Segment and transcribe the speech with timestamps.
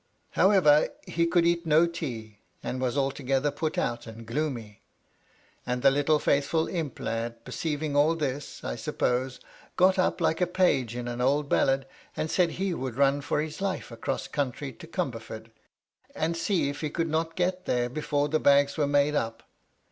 [0.31, 4.81] However, he could eat no tea, and was altogether put out and gloomy.
[5.63, 9.39] And the little faithful imp lad, perceiving all thisj I suppose,
[9.75, 11.85] got up like a page in an old ballad,
[12.17, 15.51] and said he would run for his life across country to Comberford,
[16.15, 19.43] and see if he could not get there before the bags were made up.